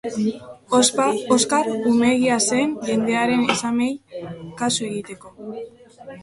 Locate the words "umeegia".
1.91-2.37